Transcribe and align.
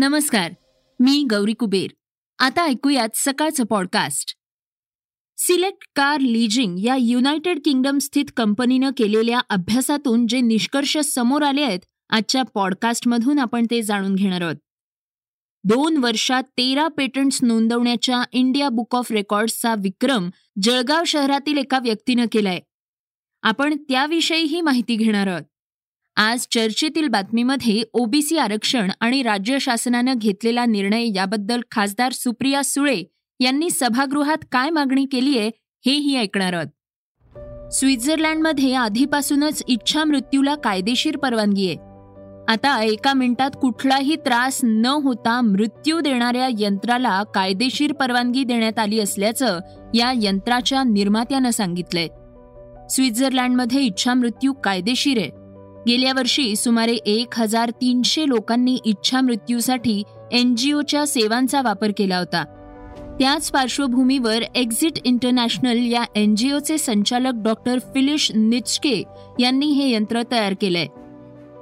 नमस्कार 0.00 0.52
मी 1.00 1.26
गौरी 1.30 1.52
कुबेर. 1.52 1.90
आता 2.38 2.64
ऐकूयात 2.64 3.08
सकाळचं 3.14 3.64
पॉडकास्ट 3.64 4.36
सिलेक्ट 5.36 5.88
कार 5.96 6.20
लिजिंग 6.20 6.78
या 6.78 6.96
युनायटेड 7.00 7.58
किंगडम 7.64 7.98
स्थित 7.98 8.24
कंपनीनं 8.36 8.90
केलेल्या 8.96 9.40
अभ्यासातून 9.50 10.26
जे 10.26 10.40
निष्कर्ष 10.40 10.98
समोर 10.98 11.42
आले 11.42 11.62
आहेत 11.62 11.78
आजच्या 12.10 12.42
पॉडकास्टमधून 12.42 13.38
आपण 13.38 13.66
ते 13.70 13.82
जाणून 13.82 14.14
घेणार 14.14 14.40
आहोत. 14.40 14.56
दोन 15.64 15.96
वर्षात 15.96 16.42
तेरा 16.42 16.88
पेटंट्स 16.88 17.38
नोंदवण्याच्या 17.42 18.22
इंडिया 18.32 18.68
बुक 18.68 18.96
ऑफ 18.96 19.12
रेकॉर्ड्सचा 19.12 19.74
विक्रम 19.74 20.30
जळगाव 20.62 21.04
शहरातील 21.04 21.58
एका 21.58 21.78
व्यक्तीनं 21.78 22.26
केलाय. 22.32 22.60
आपण 23.42 23.76
त्याविषयीही 23.76 24.60
माहिती 24.60 24.96
घेणार 24.96 25.26
आहोत. 25.26 25.42
आज 26.22 26.46
चर्चेतील 26.50 27.08
बातमीमध्ये 27.08 27.82
ओबीसी 27.92 28.38
आरक्षण 28.38 28.90
आणि 29.00 29.22
राज्य 29.22 29.58
शासनानं 29.58 30.14
घेतलेला 30.16 30.64
निर्णय 30.64 31.06
याबद्दल 31.14 31.60
खासदार 31.70 32.12
सुप्रिया 32.12 32.64
सुळे 32.64 33.02
यांनी 33.40 33.70
सभागृहात 33.70 34.36
काय 34.52 34.70
मागणी 34.70 35.06
केली 35.06 35.38
आहे 35.38 35.50
हेही 35.86 36.16
ऐकणार 36.16 36.52
आहोत. 36.52 37.72
स्वित्झर्लंडमध्ये 37.72 38.74
आधीपासूनच 38.74 39.62
इच्छा 39.68 40.04
मृत्यूला 40.04 40.54
कायदेशीर 40.54 41.16
परवानगी 41.16 41.66
आहे. 41.66 41.76
आता 42.48 42.82
एका 42.82 43.12
मिनिटात 43.12 43.50
कुठलाही 43.60 44.16
त्रास 44.16 44.60
न 44.62 44.86
होता 44.86 45.40
मृत्यू 45.40 46.00
देणाऱ्या 46.00 46.48
यंत्राला 46.58 47.22
कायदेशीर 47.22 47.92
परवानगी 47.92 48.44
देण्यात 48.44 48.78
आली 48.78 49.00
असल्याचं 49.00 49.58
या 49.94 50.12
यंत्राच्या 50.22 50.82
निर्मात्यानं 50.82 51.50
सांगितलंय. 51.50 52.08
स्वित्झर्लंडमध्ये 52.88 53.80
इच्छा 53.80 54.14
मृत्यू 54.14 54.52
कायदेशीर 54.52 55.18
आहे. 55.18 55.39
गेल्या 55.88 56.12
वर्षी 56.16 56.56
सुमारे 56.56 56.92
एक 56.92 57.38
हजार 57.38 57.70
तीनशे 57.70 58.28
लोकांनी 58.28 58.78
इच्छा 58.84 59.20
मृत्यूसाठी 59.20 60.02
एनजीओच्या 60.32 61.06
सेवांचा 61.06 61.62
वापर 61.62 61.90
केला 61.96 62.18
होता. 62.18 62.44
त्याच 63.20 63.50
पार्श्वभूमीवर 63.50 64.42
एक्झिट 64.54 64.92
इंटरनॅशनल 65.04 65.92
या 65.92 66.04
एनजीओचे 66.14 66.78
संचालक 66.78 67.32
डॉक्टर 67.34 67.78
फिलिश 67.78 68.32
निचके 68.34 69.02
यांनी 69.38 69.66
हे 69.66 69.90
यंत्र 69.90 70.22
तयार 70.32 70.54
केलंय. 70.60 70.86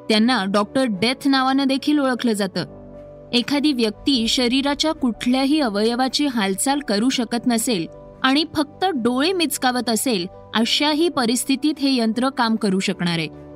त्यांना 0.08 0.44
डॉक्टर 0.48 0.84
डेथ 0.84 1.28
नावानं 1.28 1.64
देखील 1.64 1.98
ओळखलं 1.98 2.32
जातं. 2.32 3.30
एखादी 3.32 3.72
व्यक्ती 3.72 4.28
शरीराच्या 4.28 4.92
कुठल्याही 4.92 5.60
अवयवाची 5.60 6.26
हालचाल 6.26 6.80
करू 6.80 7.08
शकत 7.08 7.46
नसेल 7.46 7.86
आणि 8.22 8.44
फक्त 8.56 8.84
डोळे 8.84 9.32
मिचकावत 9.32 9.90
असेल 9.90 10.26
अशाही 10.54 11.08
परिस्थितीत 11.08 11.74
हे 11.78 11.96
यंत्र 11.96 12.28
काम 12.28 12.56
करू 12.56 12.78
शकणार. 12.78 13.18
आहे 13.18 13.47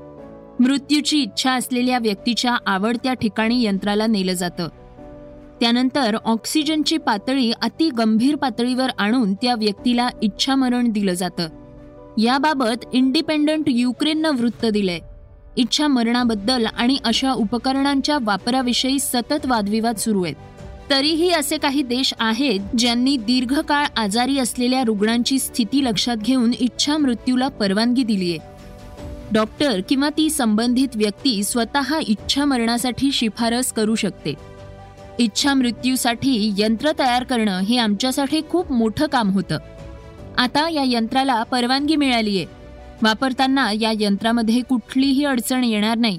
मृत्यूची 0.60 1.22
इच्छा 1.22 1.52
असलेल्या 1.52 1.98
व्यक्तीच्या 1.98 2.56
आवडत्या 2.66 3.14
ठिकाणी 3.14 3.62
यंत्राला 3.62 4.06
नेलं 4.06 4.32
जातं. 4.32 4.68
त्यानंतर 5.60 6.16
ऑक्सिजनची 6.24 6.96
पातळी 6.96 7.52
अति 7.62 7.90
गंभीर 7.90 8.36
पातळीवर 8.36 8.88
आणून 8.98 9.34
त्या 9.34 9.54
व्यक्तीला 9.54 10.08
इच्छामरण 10.22 10.88
दिलं 10.88 11.12
जातं. 11.12 11.48
याबाबत 12.18 12.84
इंडिपेंडंट 12.92 13.64
युक्रेननं 13.66 14.30
वृत्त 14.30 14.66
दिलंय. 14.66 14.98
इच्छा 15.56 15.86
मरणाबद्दल 15.86 16.66
आणि 16.66 16.96
अशा 17.04 17.32
उपकरणांच्या 17.32 18.18
वापराविषयी 18.22 18.98
सतत 19.00 19.46
वादविवाद 19.46 19.96
सुरू 19.96 20.24
आहेत. 20.24 20.34
तरीही 20.90 21.30
असे 21.30 21.56
काही 21.58 21.82
देश 21.82 22.14
आहेत 22.18 22.60
ज्यांनी 22.78 23.16
दीर्घकाळ 23.16 23.86
आजारी 23.96 24.38
असलेल्या 24.38 24.84
रुग्णांची 24.84 25.38
स्थिती 25.38 25.84
लक्षात 25.84 26.16
घेऊन 26.16 26.52
इच्छा 26.60 26.96
मृत्यूला 26.96 27.48
परवानगी 27.48 28.02
दिलीय. 28.02 28.38
डॉक्टर 29.32 29.80
किंवा 29.88 30.08
ती 30.16 30.30
संबंधित 30.30 30.88
व्यक्ती 30.94 31.42
स्वतः 31.44 31.98
इच्छा 32.06 32.44
मरणासाठी 32.44 33.12
शिफारस 33.12 33.72
करू 33.72 33.94
शकते. 33.94 34.34
इच्छा 35.18 35.54
मृत्यूसाठी 35.54 36.52
यंत्र 36.58 36.90
तयार 36.98 37.24
करणं 37.24 37.60
हे 37.60 37.78
आमच्यासाठी 37.78 38.40
खूप 38.50 38.72
मोठं 38.72 39.06
काम 39.06 39.30
होतं. 39.30 39.58
आता 40.38 40.68
या 40.68 40.82
यंत्राला 40.86 41.42
परवानगी 41.42 41.96
मिळाली 41.96 42.36
आहे 42.36 42.46
वापरताना 43.02 43.70
या 43.80 43.92
यंत्रामध्ये 44.00 44.60
कुठलीही 44.60 45.24
अडचण 45.24 45.64
येणार 45.64 45.96
नाही. 45.96 46.18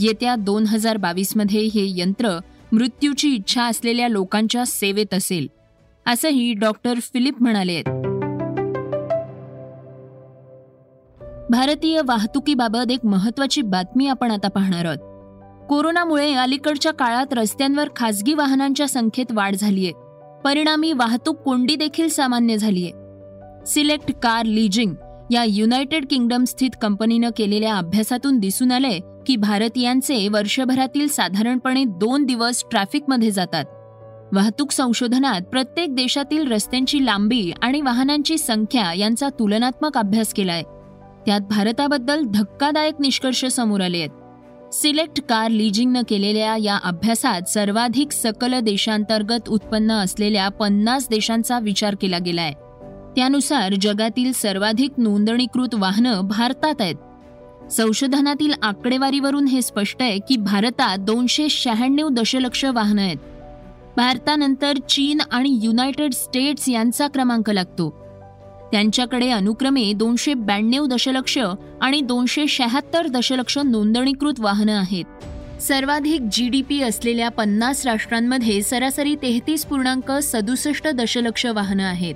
येत्या 0.00 0.36
दोन 0.36 0.66
हजार 0.66 0.96
बावीसमध्ये 0.96 1.60
हे 1.60 2.00
यंत्र 2.00 2.38
मृत्यूची 2.72 3.34
इच्छा 3.34 3.64
असलेल्या 3.64 4.08
लोकांच्या 4.08 4.66
सेवेत 4.66 5.14
असेल. 5.14 5.46
असंही 6.06 6.52
डॉक्टर 6.52 6.94
फिलिप 7.00 7.42
म्हणाले 7.42 7.72
आहेत 7.72 8.11
भारतीय 11.52 12.00
वाहतुकीबाबत 12.06 12.90
एक 12.90 13.04
महत्वाची 13.04 13.62
बातमी 13.62 14.06
आपण 14.06 14.30
आता 14.30 14.48
पाहणार 14.48 14.84
आहोत. 14.84 14.98
कोरोनामुळे 15.68 16.34
अलीकडच्या 16.34 16.92
काळात 16.92 17.32
रस्त्यांवर 17.32 17.88
खासगी 17.96 18.34
वाहनांच्या 18.34 18.88
संख्येत 18.88 19.32
वाढ 19.32 19.54
झालीय. 19.54 19.90
परिणामी 20.44 20.92
वाहतूक 20.92 21.36
कोंडी 21.36 21.76
देखील 21.76 22.08
सामान्य 22.08 22.56
झालीय. 22.56 22.90
सिलेक्ट 23.66 24.12
कार 24.22 24.44
लिजिंग 24.44 24.94
या 25.30 25.44
युनायटेड 25.48 26.06
किंगडम 26.10 26.44
स्थित 26.44 26.70
कंपनीनं 26.82 27.30
केलेल्या 27.36 27.74
अभ्यासातून 27.74 28.38
दिसून 28.38 28.72
आलंय 28.72 28.98
की 29.26 29.36
भारतीयांचे 29.36 30.28
वर्षभरातील 30.28 31.08
साधारणपणे 31.08 31.84
दोन 31.84 32.24
दिवस 32.24 32.64
ट्रॅफिकमध्ये 32.70 33.30
जातात. 33.30 33.64
वाहतूक 34.34 34.70
संशोधनात 34.70 35.40
प्रत्येक 35.40 35.94
देशातील 35.94 36.52
रस्त्यांची 36.52 37.06
लांबी 37.06 37.52
आणि 37.62 37.80
वाहनांची 37.80 38.38
संख्या 38.38 38.94
यांचा 38.94 39.28
तुलनात्मक 39.28 39.98
अभ्यास 39.98 40.34
केलाय. 40.34 40.62
त्यात 41.26 41.40
भारताबद्दल 41.40 42.22
धक्कादायक 42.24 42.94
निष्कर्ष 43.00 43.44
समोर 43.44 43.80
आले 43.80 43.98
आहेत. 43.98 44.10
सिलेक्ट 44.74 45.20
कार 45.28 45.50
लिजिंगनं 45.50 46.02
केलेल्या 46.08 46.56
या 46.56 46.78
अभ्यासात 46.84 47.42
सर्वाधिक 47.42 48.12
सकल 48.12 48.60
देशांतर्गत 48.60 49.48
उत्पन्न 49.48 49.92
असलेल्या 49.92 50.48
पन्नास 50.48 51.08
देशांचा 51.08 51.58
विचार 51.58 51.96
केला 52.00 52.18
गेलाय. 52.18 52.52
त्यानुसार 53.16 53.74
जगातील 53.80 54.32
सर्वाधिक 54.32 54.90
नोंदणीकृत 54.98 55.74
वाहनं 55.74 56.20
भारतात 56.20 56.74
आहेत. 56.80 56.94
संशोधनातील 57.72 58.52
आकडेवारीवरून 58.62 59.46
हे 59.46 59.62
स्पष्ट 59.62 60.02
आहे 60.02 60.18
की 60.18 60.36
भारतात 60.36 60.98
दोनशे 60.98 61.48
शहाण्णव 61.48 62.08
दशलक्ष 62.08 62.64
वाहनं 62.64 63.02
आहेत. 63.02 63.16
भारतानंतर 63.96 64.76
चीन 64.76 65.20
आणि 65.32 65.60
युनायटेड 65.62 66.12
स्टेट्स 66.12 66.68
यांचा 66.68 67.08
क्रमांक 67.08 67.50
लागतो. 67.50 68.01
त्यांच्याकडे 68.72 69.30
अनुक्रमे 69.30 69.92
दोनशे 69.92 70.34
ब्याण्णव 70.34 70.86
दशलक्ष 70.86 71.38
आणि 71.80 72.00
दोनशे 72.00 72.46
शहात्तर 72.46 73.06
दशलक्ष 73.06 73.58
नोंदणीकृत 73.58 74.40
वाहनं 74.40 74.72
आहेत. 74.72 75.04
सर्वाधिक 75.62 76.20
जी 76.32 76.48
डी 76.48 76.62
पी 76.62 76.80
असलेल्या 76.82 77.28
पन्नास 77.28 77.86
राष्ट्रांमध्ये 77.86 78.62
सरासरी 78.62 79.14
तेहतीस 79.14 79.64
पूर्णांक 79.64 80.12
सदुसष्ट 80.12 80.88
दशलक्ष 80.88 81.46
वाहनं 81.46 81.82
आहेत. 81.82 82.14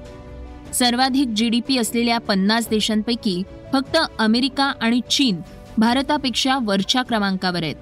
सर्वाधिक 0.74 1.28
जी 1.28 1.48
डी 1.48 1.60
पी 1.68 1.78
असलेल्या 1.78 2.18
पन्नास 2.18 2.68
देशांपैकी 2.68 3.42
फक्त 3.72 3.98
अमेरिका 4.18 4.72
आणि 4.80 5.00
चीन 5.10 5.40
भारतापेक्षा 5.78 6.58
वरच्या 6.62 7.02
क्रमांकावर 7.02 7.62
आहेत. 7.62 7.76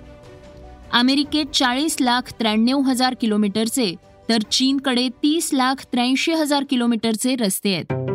अमेरिकेत 0.92 1.46
चाळीस 1.54 1.96
लाख 2.00 2.32
त्र्याण्णव 2.38 2.80
हजार 2.80 3.14
किलोमीटरचे 3.20 3.94
तर 4.28 4.40
चीनकडे 4.40 5.08
तीस 5.08 5.50
लाख 5.52 5.74
त्र्याऐंशी 5.92 6.32
हजार 6.32 6.64
किलोमीटरचे 6.70 7.34
रस्ते 7.34 7.74
आहेत. 7.74 8.13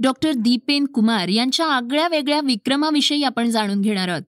डॉक्टर 0.00 0.32
दीपेन 0.32 0.86
कुमार 0.86 1.28
यांच्या 1.28 1.66
आगळ्या 1.66 2.08
वेगळ्या 2.08 2.40
विक्रमाविषयी 2.44 3.22
आपण 3.22 3.50
जाणून 3.50 3.80
घेणार 3.80 4.08
आहोत. 4.08 4.22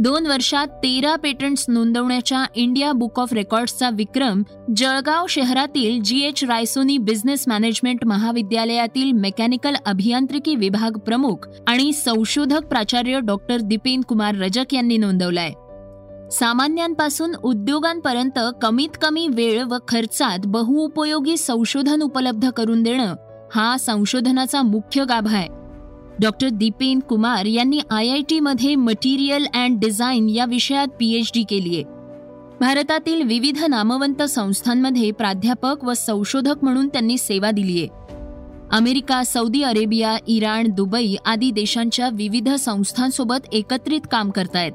दोन 0.00 0.26
वर्षात 0.26 0.66
तेरा 0.66 1.16
पेटंट्स 1.16 1.64
नोंदवण्याच्या 1.68 2.44
इंडिया 2.54 2.92
बुक 2.92 3.20
ऑफ 3.20 3.32
रेकॉर्ड्सचा 3.32 3.90
विक्रम 3.90 4.42
जळगाव 4.76 5.26
शहरातील 5.28 6.02
G 6.02 6.20
H 6.20 6.44
Raisoni 6.44 6.98
business 6.98 7.44
management 7.48 8.04
महाविद्यालयातील 8.04 9.12
मेकॅनिकल 9.12 9.74
अभियांत्रिकी 9.86 10.56
विभाग 10.56 10.98
प्रमुख 10.98 11.48
आणि 11.66 11.92
संशोधक 11.92 12.66
प्राचार्य 12.66 13.20
डॉक्टर 13.20 13.56
दिपेन 13.56 14.00
कुमार 14.00 14.34
रजक 14.34 14.74
यांनी 14.74 14.96
नोंदवलाय. 14.96 15.50
सामान्यांपासून 16.30 17.34
उद्योगांपर्यंत 17.34 18.38
कमीत 18.62 18.98
कमी 19.02 19.28
वेळ 19.28 19.62
व 19.62 19.76
खर्चात 19.88 20.38
बहुउपयोगी 20.46 21.36
संशोधन 21.36 22.02
उपलब्ध 22.02 22.50
करून 22.50 22.82
देणं 22.82 23.14
हा 23.54 23.76
संशोधनाचा 23.76 24.62
मुख्य 24.62 25.04
गाभा 25.04 25.36
आहे. 25.36 25.48
डॉक्टर 26.20 26.48
दीपेन 26.48 27.00
कुमार 27.00 27.44
यांनी 27.44 27.80
आय 27.90 28.08
आय 28.08 28.20
टीमध्ये 28.20 28.74
मटेरियल 28.74 29.46
अँड 29.54 29.78
डिझाईन 29.80 30.28
या 30.28 30.44
विषयात 30.44 30.86
पीएच 31.00 31.30
डी 31.34 31.42
केली 31.42 31.74
आहे 31.74 31.84
भारतातील 32.60 33.22
विविध 33.22 33.64
नामवंत 33.68 34.22
संस्थांमध्ये 34.22 35.10
प्राध्यापक 35.10 35.84
व 35.84 35.94
संशोधक 35.94 36.54
म्हणून 36.62 36.88
त्यांनी 36.88 37.18
सेवा 37.18 37.50
दिली 37.50 37.78
आहे 37.78 37.88
America 38.72 39.22
Saudi 39.24 39.62
Arabia 39.62 40.16
Iran 40.26 40.68
Dubai 40.68 41.14
आदी 41.26 41.50
देशांच्या 41.50 42.08
विविध 42.12 42.48
संस्थांसोबत 42.50 43.48
एकत्रित 43.52 44.00
काम 44.10 44.30
करतायत. 44.30 44.72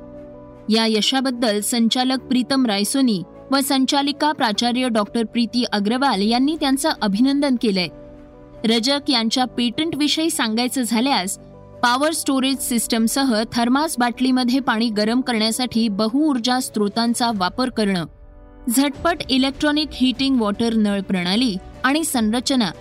या 0.70 0.86
यशाबद्दल 0.86 1.62
संचालक 1.62 2.20
प्रीतम 2.20 2.66
रायसोनी 2.66 3.22
व 3.52 3.60
संचालिका 3.64 4.32
प्राचार्य 4.32 4.90
डॉक्टर 4.90 5.24
प्रीती 5.24 5.64
अग्रवाल 5.64 6.22
यांनी 6.22 6.56
त्यांचं 6.60 6.90
अभिनंदन 7.02 7.56
केलंय. 7.62 7.88
रजक 8.66 9.10
यांच्या 9.10 9.46
पेटंटविषयी 9.46 10.30
सांगायचं 10.30 10.82
झाल्यास 10.82 11.38
पॉवर 11.84 12.12
स्टोरेज 12.12 12.58
सिस्टमसह 12.60 13.44
थर्मास 13.54 13.96
बाटलीमध्ये 14.00 14.60
पाणी 14.60 14.90
गरम 14.90 15.22
करण्यासाठी 15.22 15.88
बहुऊर्जा 15.88 16.60
स्रोतांचा 16.60 17.32
वापर 17.36 17.70
करणं 17.70 18.06
झटपट 18.70 19.18
इलेक्ट्रॉनिक 19.30 19.88
हीटिंग 19.94 20.42
वॉटर 20.42 20.74
नळ 20.74 21.02
प्रणाली 21.02 21.56
आणि 21.84 22.04
संरचना 22.04 22.72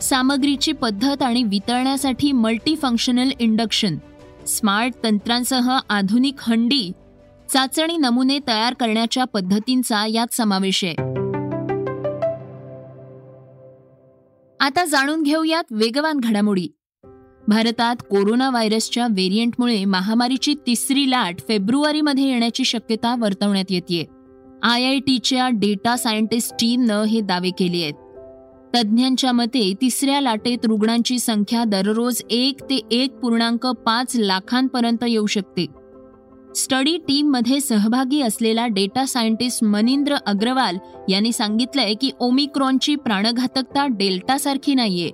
सामग्रीची 0.00 0.72
पद्धत 0.72 1.22
आणि 1.22 1.42
वितळण्यासाठी 1.42 2.32
मल्टीफंक्शनल 2.32 3.30
इंडक्शन 3.38 3.96
स्मार्ट 4.46 4.94
तंत्रांसह 5.04 5.78
आधुनिक 5.88 6.34
हंडी 6.38 6.92
चाचणी 7.52 7.96
नमुने 7.96 8.38
तयार 8.48 8.74
करण्याच्या 8.74 9.24
पद्धतींचा 9.24 10.06
यात 10.06 10.34
समावेश 10.34 10.84
आहे. 10.84 11.21
आता 14.62 14.84
जाणून 14.84 15.22
घेऊयात 15.22 15.64
वेगवान 15.70 16.20
घडामोडी. 16.20 16.66
भारतात 17.48 17.96
कोरोना 18.10 18.50
व्हायरसच्या 18.50 19.06
व्हेरियंटमुळे 19.06 19.84
महामारीची 19.84 20.54
तिसरी 20.66 21.10
लाट 21.10 21.40
फेब्रुवारीमध्ये 21.48 22.24
येण्याची 22.24 22.64
शक्यता 22.64 23.14
वर्तवण्यात 23.20 23.64
येते 23.70 24.06
आय 24.62 24.84
आय 24.84 24.98
टीच्या 24.98 25.48
डेटा 25.48 25.96
सायंटिस्ट 25.96 26.54
टीमनं 26.54 27.02
हे 27.02 27.20
दावे 27.20 27.50
केले 27.50 27.82
आहेत. 27.82 27.94
तज्ज्ञांच्या 28.74 29.32
मते 29.32 29.72
तिसऱ्या 29.80 30.20
लाटेत 30.20 30.58
रुग्णांची 30.64 31.18
संख्या 31.18 31.64
दररोज 31.64 32.22
एक 32.30 32.62
ते 32.62 32.80
एक 32.90 33.12
पूर्णांक 33.12 33.66
पाच 33.66 34.16
लाखांपर्यंत 34.16 35.04
येऊ 35.08 35.26
शकते. 35.26 35.66
स्टडी 36.56 36.96
टीममध्ये 36.96 37.60
सहभागी 37.60 38.22
असलेला 38.22 38.66
डेटा 38.66 39.04
सायंटिस्ट 39.06 39.64
मनिंद्र 39.64 40.16
अग्रवाल 40.26 40.76
यांनी 41.08 41.32
सांगितलंय 41.32 41.94
की 41.94 42.10
ओमिक्रॉनची 42.20 42.96
प्राणघातकता 42.96 43.86
डेल्टासारखी 43.86 44.74
नाहीये. 44.74 45.10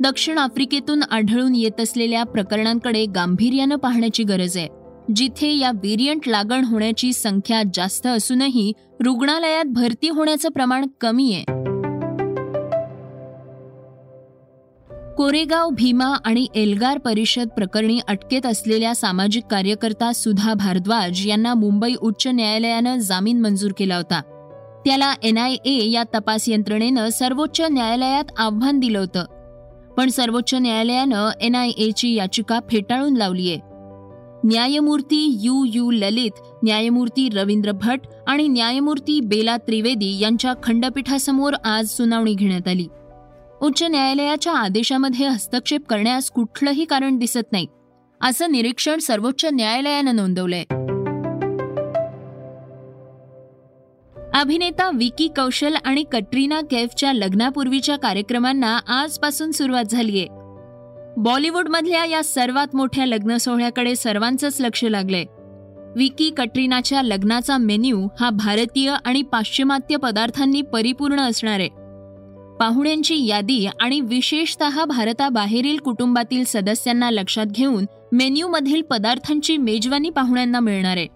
दक्षिण 0.00 0.38
आफ्रिकेतून 0.38 1.02
आढळून 1.02 1.54
येत 1.54 1.80
असलेल्या 1.80 2.24
प्रकरणांकडे 2.24 3.06
गांभीर्यानं 3.06 3.76
पाहण्याची 3.76 4.22
गरज 4.22 4.56
आहे. 4.56 4.68
जिथे 5.16 5.56
या 5.56 5.70
व्हेरियंट 5.70 6.28
लागण 6.28 6.64
होण्याची 6.64 7.12
संख्या 7.12 7.62
जास्त 7.74 8.06
असूनही 8.06 8.72
रुग्णालयात 9.04 9.64
भरती 9.64 10.08
होण्याचं 10.08 10.48
प्रमाण 10.48 10.86
कमी 11.00 11.34
आहे. 11.34 11.71
कोरेगाव 15.16 15.70
भीमा 15.70 16.16
आणि 16.24 16.46
एल्गार 16.54 16.98
परिषद 16.98 17.48
प्रकरणी 17.48 18.00
अटकेत 18.08 18.46
असलेल्या 18.46 18.94
सामाजिक 18.94 19.44
कार्यकर्ता 19.50 20.12
सुधा 20.12 20.54
भारद्वाज 20.54 21.26
यांना 21.26 21.54
मुंबई 21.54 21.94
उच्च 21.94 22.26
न्यायालयानं 22.26 22.98
जामीन 22.98 23.40
मंजूर 23.40 23.72
केला 23.78 23.96
होता. 23.96 24.20
त्याला 24.84 25.14
एनआयए 25.22 25.90
या 25.90 26.02
तपास 26.14 26.48
यंत्रणेनं 26.48 27.08
सर्वोच्च 27.08 27.60
न्यायालयात 27.60 28.24
आव्हान 28.38 28.78
दिलं 28.78 28.98
होतं. 28.98 29.24
पण 29.96 30.08
सर्वोच्च 30.08 30.54
न्यायालयानं 30.54 31.30
एनआयएची 31.40 32.14
याचिका 32.14 32.58
फेटाळून 32.70 33.16
लावलीय 33.16 33.56
न्यायमूर्ती 34.44 35.38
यू 35.42 35.64
यू 35.74 35.90
ललित 35.90 36.40
न्यायमूर्ती 36.64 37.28
रवींद्र 37.28 37.72
भट 37.72 38.00
आणि 38.26 38.48
न्यायमूर्ती 38.48 39.20
बेला 39.20 39.56
त्रिवेदी 39.56 40.18
यांच्या 40.20 40.54
खंडपीठासमोर 40.62 41.52
आज 41.64 41.88
सुनावणी 41.88 42.34
घेण्यात 42.34 42.68
आली. 42.68 42.86
उच्च 43.62 43.82
न्यायालयाच्या 43.82 44.52
आदेशामध्ये 44.52 45.26
हस्तक्षेप 45.26 45.86
करण्यास 45.88 46.30
कुठलंही 46.30 46.84
कारण 46.84 47.18
दिसत 47.18 47.52
नाही 47.52 47.66
असं 48.20 48.52
निरीक्षण 48.52 48.98
सर्वोच्च 48.98 49.44
न्यायालयानं 49.44 50.16
नोंदवलंय. 50.16 50.64
अभिनेता 54.34 54.90
विकी 54.94 55.28
कौशल 55.36 55.76
आणि 55.84 56.04
कटरीना 56.12 56.60
कैफच्या 56.70 57.12
लग्नापूर्वीच्या 57.12 57.96
कार्यक्रमांना 57.96 58.78
आजपासून 58.86 59.50
सुरुवात 59.50 59.84
झालीय. 59.84 60.26
बॉलिवूडमधल्या 61.16 62.04
या 62.04 62.24
सर्वात 62.24 62.76
मोठ्या 62.76 63.06
लग्न 63.06 63.36
सोहळ्याकडे 63.36 63.96
सर्वांचंच 63.96 64.60
लक्ष 64.60 64.84
लागलंय. 64.84 65.24
विकी 65.96 66.30
कटरीनाच्या 66.30 67.02
लग्नाचा 67.02 67.58
मेन्यू 67.58 68.08
हा 68.20 68.30
भारतीय 68.30 68.94
आणि 69.04 69.22
पाश्चिमात्य 69.22 69.96
पदार्थांनी 69.96 70.62
परिपूर्ण 70.62 71.20
असणार. 71.20 71.60
आहे 71.60 71.81
पाहुण्यांची 72.62 73.26
यादी 73.26 73.66
आणि 73.80 74.00
विशेषत 74.00 74.62
भारताबाहेरील 74.88 75.78
कुटुंबातील 75.78 76.44
सदस्यांना 76.46 77.10
लक्षात 77.10 77.46
घेऊन 77.46 77.86
मेन्यूमधील 78.12 78.82
पदार्थांची 78.82 79.56
मेजवानी 79.56 80.10
पाहुण्यांना 80.10 80.60
मिळणार. 80.60 80.96
आहे 80.96 81.06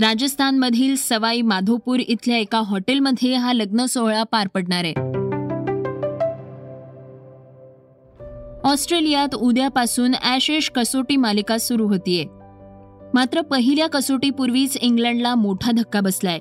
राजस्थानमधील 0.00 0.94
सवाई 0.96 1.42
माधोपूर 1.42 1.98
इथल्या 1.98 2.38
एका 2.38 2.60
हॉटेलमध्ये 2.66 3.34
हा 3.34 3.52
लग्न 3.52 3.84
सोहळा 3.84 4.22
पार 4.22 4.48
पडणार. 4.48 4.84
आहे 4.84 4.92
ऑस्ट्रेलियात 8.64 9.34
उद्यापासून 9.34 10.14
ॲशेश 10.22 10.70
कसोटी 10.70 11.16
मालिका 11.16 11.58
सुरू 11.58 11.86
होतीये. 11.88 12.24
मात्र 13.14 13.40
पहिल्या 13.40 13.88
कसोटीपूर्वीच 13.88 14.76
इंग्लंडला 14.76 15.34
मोठा 15.34 15.70
धक्का 15.70 16.00
बसलाय. 16.00 16.38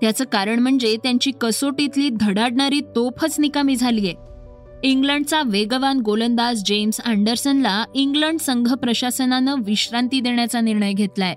त्याचं 0.00 0.24
कारण 0.24 0.58
म्हणजे 0.58 0.96
त्यांची 0.96 1.30
कसोटीतली 1.40 2.08
धडाडणारी 2.08 2.80
तोफच 2.80 3.40
निकामी 3.40 3.76
झालीय. 3.76 4.12
इंग्लंडचा 4.82 5.42
वेगवान 5.46 6.00
गोलंदाज 6.00 6.62
जेम्स 6.66 7.00
अँडरसनला 7.00 7.84
इंग्लंड 7.94 8.38
संघ 8.38 8.74
प्रशासनानं 8.74 9.54
विश्रांती 9.64 10.20
देण्याचा 10.20 10.60
निर्णय 10.60 10.92
घेतलाय. 10.92 11.34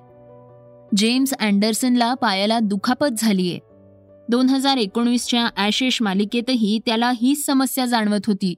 जेम्स 0.97 1.33
अँडरसनला 1.33 2.13
पायाला 2.13 2.59
दुखापत 2.59 3.07
झालीय. 3.17 3.57
दोन 4.29 4.49
हजार 4.49 4.77
एकोणीसच्या 4.77 5.49
ॲशेश 5.57 6.01
मालिकेतही 6.01 6.79
त्याला 6.85 7.11
हीच 7.21 7.45
समस्या 7.45 7.85
जाणवत 7.85 8.19
होती. 8.27 8.53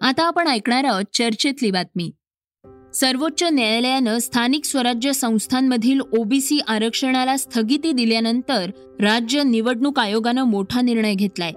आता 0.00 0.24
आपण 0.24 0.48
ऐकणार 0.48 0.84
आहोत 0.84 1.04
चर्चेतली 1.12 1.70
बातमी. 1.70 2.10
सर्वोच्च 3.00 3.42
न्यायालयानं 3.42 4.18
स्थानिक 4.18 4.64
स्वराज्य 4.64 5.12
संस्थांमधील 5.12 6.00
ओबीसी 6.18 6.60
आरक्षणाला 6.68 7.36
स्थगिती 7.36 7.92
दिल्यानंतर 7.92 8.70
राज्य 9.00 9.42
निवडणूक 9.42 9.98
आयोगानं 9.98 10.42
मोठा 10.42 10.80
निर्णय 10.80 11.14
घेतलाय. 11.14 11.50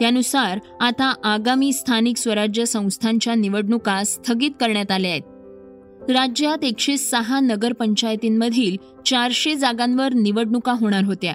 त्यानुसार 0.00 0.58
आता 0.80 1.14
आगामी 1.24 1.72
स्थानिक 1.72 2.16
स्वराज्य 2.16 2.64
संस्थांच्या 2.64 3.34
निवडणुका 3.34 4.04
स्थगित 4.04 4.50
करण्यात 4.60 4.90
आल्या 4.90 5.10
आहेत. 5.10 5.22
राज्यात 6.10 6.64
एकशे 6.64 6.96
सहा 6.96 7.40
नगरपंचायतींमधील 7.40 8.76
चारशे 9.06 9.54
जागांवर 9.54 10.12
निवडणुका 10.12 10.72
होणार 10.72 11.04
होत्या. 11.04 11.34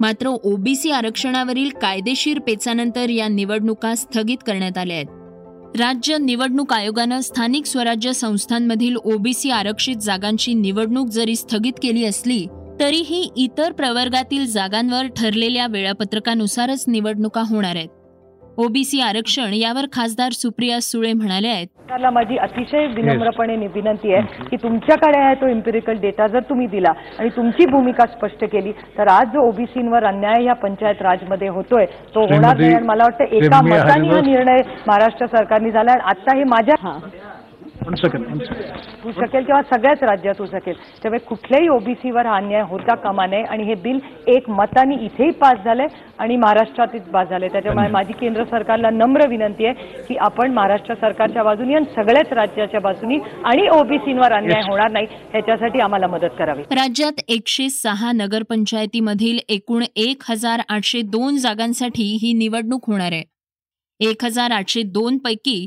मात्र 0.00 0.26
ओबीसी 0.28 0.90
आरक्षणावरील 0.90 1.70
कायदेशीर 1.70 2.38
पेचानंतर 2.38 3.10
या 3.10 3.28
निवडणुका 3.28 3.94
स्थगित 3.94 4.38
करण्यात 4.46 4.78
आल्या 4.78 4.96
आहेत. 4.96 5.21
राज्य 5.78 6.18
निवडणूक 6.18 6.72
आयोगानं 6.72 7.20
स्थानिक 7.20 7.66
स्वराज्य 7.66 8.12
संस्थांमधील 8.12 8.96
ओबीसी 8.96 9.50
आरक्षित 9.50 9.96
जागांची 9.96 10.54
निवडणूक 10.54 11.08
जरी 11.08 11.36
स्थगित 11.36 11.72
केली 11.82 12.04
असली 12.04 12.46
तरीही 12.80 13.30
इतर 13.36 13.72
प्रवर्गातील 13.72 14.46
जागांवर 14.46 15.06
ठरलेल्या 15.06 15.66
वेळापत्रकानुसारच 15.66 16.84
निवडणुका 16.88 17.42
होणार 17.46 17.76
आहेत. 17.76 17.88
ओबीसी 18.58 19.00
आरक्षण 19.00 19.52
यावर 19.54 19.84
खासदार 19.92 20.32
सुप्रिया 20.32 20.80
सुळे 20.80 21.12
म्हणाले 21.12 21.48
आहेत. 21.48 21.66
सरकारला 21.68 22.10
माझी 22.10 22.36
अतिशय 22.36 22.86
विनम्रपणे 22.86 23.56
विनंती 23.66 24.12
आहे 24.14 24.44
की 24.50 24.56
तुमच्याकडे 24.62 25.18
आहे 25.18 25.34
तो 25.34 25.48
इम्पेरिकल 25.48 25.98
डेटा 26.00 26.26
जर 26.26 26.40
तुम्ही 26.48 26.66
दिला 26.66 26.92
आणि 27.18 27.28
तुमची 27.36 27.66
भूमिका 27.70 28.06
स्पष्ट 28.06 28.44
केली 28.52 28.72
तर 28.98 29.08
आज 29.08 29.32
जो 29.32 29.46
ओबीसीवर 29.48 30.04
अन्याय 30.04 30.44
या 30.44 30.54
पंचायत 30.62 31.02
राजमध्ये 31.02 31.48
होतोय 31.48 31.86
तो 32.14 32.20
होणार 32.24 32.56
नाही. 32.56 32.74
आणि 32.74 32.86
मला 32.86 33.04
वाटतं 33.04 33.34
एका 33.36 33.60
मताने 33.62 34.08
हा 34.08 34.20
निर्णय 34.20 34.62
महाराष्ट्र 34.86 35.26
सरकारने 35.28 35.70
झाला 35.70 35.92
आणि 35.92 36.02
आता 36.10 36.36
हे 36.36 36.44
माझ्या 36.46 36.74
होऊ 37.86 37.94
शकेल. 37.96 38.24
होऊ 39.04 39.12
किंवा 39.44 39.60
सगळ्याच 39.70 40.02
राज्यात 40.02 40.34
होऊ 40.38 40.46
शकेल. 40.46 40.74
त्यामुळे 41.02 41.18
कुठल्याही 41.18 41.68
ओबीसीवर 41.68 42.26
हा 42.26 42.36
अन्याय 42.36 42.62
होता 42.68 42.94
कामा 42.94 43.26
नये 43.26 43.42
आणि 43.42 43.64
हे 43.64 43.74
बिल 43.82 43.98
एक 44.26 44.48
मताने 44.50 44.94
इथेही 45.04 45.30
पास 45.40 45.64
झालंय 45.64 45.86
आणि 46.18 46.36
महाराष्ट्रातच 46.36 47.08
पास 47.12 47.28
झालंय. 47.28 47.48
त्याच्यामुळे 47.48 47.88
माझी 47.88 48.12
केंद्र 48.12 48.44
सरकारला 48.44 48.90
नम्र 48.90 49.28
विनंती 49.28 49.66
आहे 49.66 50.02
की 50.08 50.16
आपण 50.16 50.52
महाराष्ट्र 50.52 50.94
सरकारच्या 50.94 51.42
बाजूनी 51.42 51.74
आणि 51.74 51.84
सगळ्याच 51.96 52.32
राज्याच्या 52.32 52.80
बाजूनी 52.80 53.18
आणि 53.44 53.68
ओबीसीवर 53.68 54.32
अन्याय 54.32 54.62
होणार 54.68 54.90
नाही 54.90 55.06
ह्याच्यासाठी 55.30 55.80
आम्हाला 55.80 56.06
मदत 56.06 56.38
करावी. 56.38 56.62
राज्यात 56.62 57.20
एकशे 57.28 57.68
सहा 57.70 58.12
नगरपंचायतीमधील 58.12 59.38
एकूण 59.48 59.84
एक 59.96 60.22
हजार 60.30 60.60
आठशे 60.68 61.02
दोन 61.02 61.36
जागांसाठी 61.36 62.04
ही 62.22 62.32
निवडणूक 62.32 62.90
होणार 62.90 63.12
आहे. 63.12 63.24
एक 64.00 64.24
हजार 64.24 64.50
आठशे 64.50 64.82
दोन 64.82 65.18
पैकी 65.18 65.66